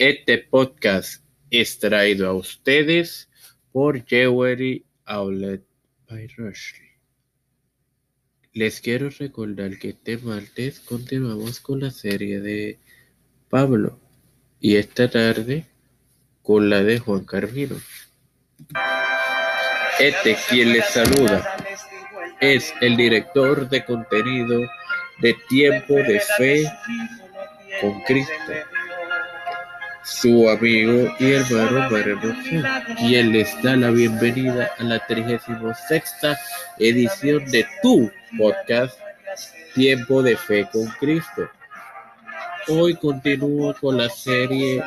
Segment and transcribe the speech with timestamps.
[0.00, 3.28] Este podcast es traído a ustedes
[3.70, 5.62] por Jewelry Outlet
[6.08, 6.88] by Rushley.
[8.54, 12.78] Les quiero recordar que este martes continuamos con la serie de
[13.50, 14.00] Pablo
[14.58, 15.66] y esta tarde
[16.40, 17.76] con la de Juan Carmino.
[19.98, 21.58] Este quien les saluda
[22.40, 24.62] es el director de contenido
[25.20, 26.64] de Tiempo de Fe
[27.82, 28.32] con Cristo
[30.04, 32.34] su amigo y hermano Mariano
[32.98, 36.14] quien les da la bienvenida a la 36
[36.78, 38.98] edición de tu podcast
[39.74, 41.48] Tiempo de Fe con Cristo.
[42.68, 44.82] Hoy continúo con la serie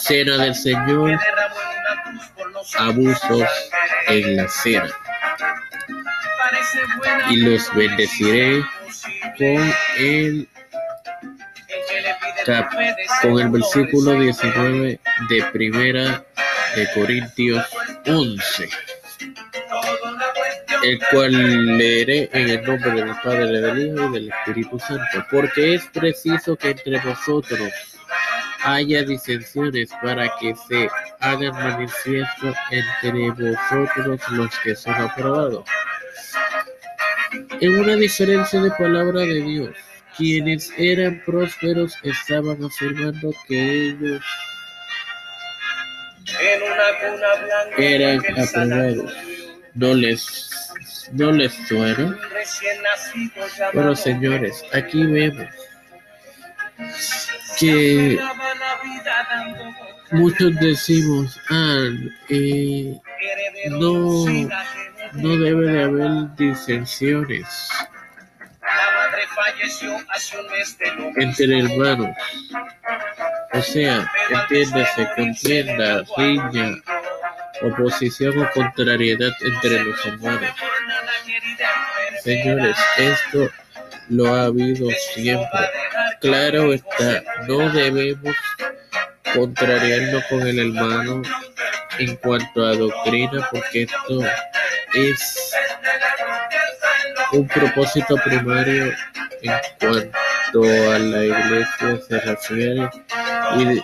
[0.00, 1.18] Cena del Señor,
[2.78, 3.48] abusos
[4.08, 4.90] en la cena.
[7.30, 8.62] Y los bendeciré
[9.38, 10.48] con el
[13.22, 16.24] con el versículo 19 de Primera
[16.74, 17.64] de Corintios
[18.06, 18.68] 11,
[20.84, 25.74] el cual leeré en el nombre del Padre, del Hijo y del Espíritu Santo, porque
[25.74, 27.72] es preciso que entre vosotros
[28.62, 30.88] haya disensiones para que se
[31.20, 35.64] hagan manifiesto entre vosotros los que son aprobados.
[37.60, 39.76] En una diferencia de palabra de Dios
[40.20, 44.22] quienes eran prósperos estaban afirmando que ellos
[47.78, 49.14] eran aprobados.
[49.72, 50.50] No les,
[51.12, 52.18] no les suena.
[53.72, 55.48] Pero señores, aquí vemos
[57.58, 58.18] que
[60.10, 61.88] muchos decimos, ah,
[62.28, 62.94] eh,
[63.70, 64.26] no,
[65.14, 67.46] no debe de haber disensiones
[71.16, 72.16] entre hermanos.
[73.52, 76.76] O sea, entiéndase, contienda, riña,
[77.62, 80.50] oposición o contrariedad entre los hermanos.
[82.22, 83.50] Señores, esto
[84.08, 85.48] lo ha habido siempre.
[86.20, 88.36] Claro está, no debemos
[89.34, 91.22] contrariarnos con el hermano
[91.98, 94.20] en cuanto a doctrina, porque esto
[94.94, 95.54] es
[97.32, 98.92] un propósito primario
[99.42, 102.16] en cuanto a la iglesia se
[103.58, 103.82] y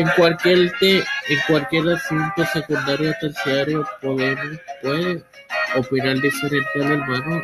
[0.00, 5.22] en cualquier en cualquier asunto secundario o terciario podemos puede
[5.76, 7.42] opinar diferente al hermano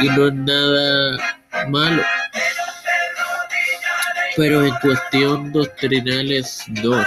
[0.00, 2.02] y no es nada malo.
[4.36, 7.04] Pero en cuestión doctrinales no.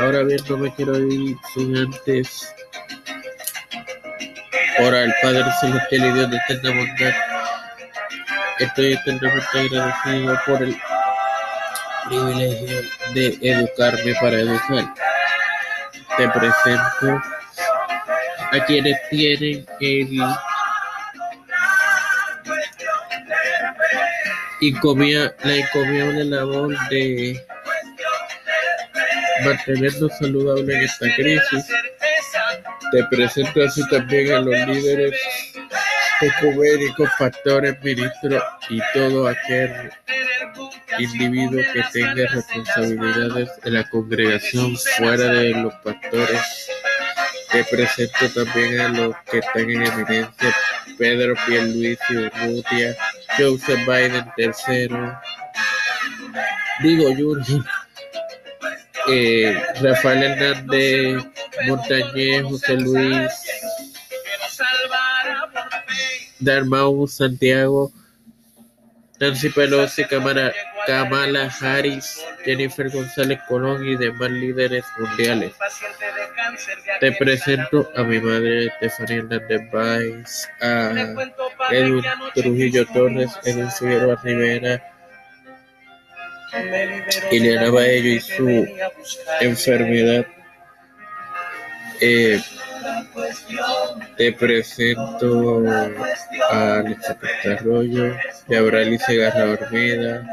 [0.00, 2.54] Ahora bien no me quiero ir sin antes
[4.78, 7.14] Ora el Padre Celestial y Dios de eterna bondad.
[8.58, 10.76] Estoy eternamente agradecido por el
[12.06, 12.82] privilegio
[13.14, 14.94] de educarme para educar.
[16.16, 17.22] Te presento
[18.52, 20.18] a quienes tienen el
[24.60, 27.46] la encomiable labor de
[29.44, 31.66] mantenernos saludables en esta crisis
[32.94, 35.12] te presento así también a los líderes
[36.20, 38.40] ecuménicos, pastores, ministros
[38.70, 39.90] y todo aquel
[41.00, 46.70] individuo que tenga responsabilidades en la congregación fuera de los pastores.
[47.50, 50.56] Te presento también a los que están en eminencia,
[50.96, 52.96] Pedro Pierluisi Urrutia,
[53.36, 54.88] Joseph Biden III,
[56.80, 57.64] digo Yuri,
[59.80, 61.33] Rafael Hernández
[61.66, 63.30] Montañez, José Luis,
[66.40, 67.92] Darmau, Santiago,
[69.20, 70.04] Nancy Pelosi,
[70.86, 75.52] Kamala Harris, Jennifer González Colón y demás líderes mundiales.
[77.00, 81.14] Te presento a mi madre Estefanía Hernández Baez, a
[81.70, 82.04] Edwin
[82.34, 84.82] Trujillo Torres, Edwin Figueroa Rivera,
[87.30, 88.66] Ileana Baello y su
[89.40, 90.26] enfermedad
[92.04, 92.42] eh,
[94.16, 95.62] te presento
[96.50, 98.14] a Alexa Arroyo,
[98.48, 100.26] Yabrali Segarra Ormeda,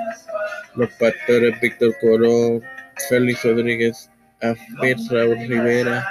[0.75, 2.61] los pastores Víctor Colón,
[3.07, 4.09] Félix Rodríguez,
[4.41, 6.07] Ahmed Raúl Rivera.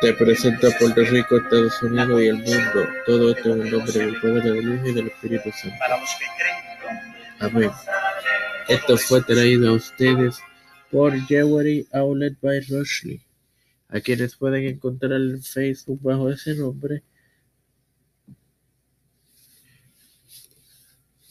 [0.00, 2.88] Te presento a Puerto Rico, Estados Unidos y el mundo.
[3.06, 5.84] Todo esto en el nombre del Padre, del Hijo y del Espíritu Santo.
[7.40, 7.70] Amén.
[8.68, 10.40] Esto fue traído a ustedes
[10.92, 13.20] por Jewelry Outlet by Rushley,
[13.88, 17.02] a quienes pueden encontrar en Facebook bajo ese nombre.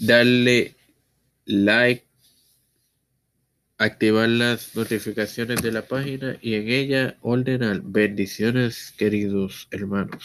[0.01, 0.75] darle
[1.45, 2.03] like,
[3.77, 10.19] activar las notificaciones de la página y en ella ordenar bendiciones, queridos hermanos.